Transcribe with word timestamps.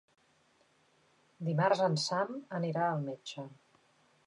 Dimarts 1.51 1.85
en 1.89 1.99
Sam 2.05 2.33
anirà 2.61 2.87
al 2.89 3.07
metge. 3.11 3.49